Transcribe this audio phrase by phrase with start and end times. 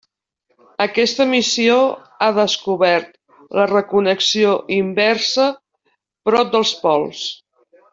[0.85, 1.75] Aquesta missió
[2.19, 3.13] ha descobert
[3.61, 5.49] la 'reconnexió inversa'
[6.31, 7.27] prop dels pols.